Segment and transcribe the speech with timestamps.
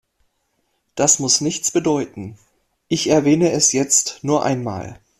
[0.95, 2.39] Das muss nichts bedeuten,
[2.87, 4.99] ich erwähne es jetzt nur einmal.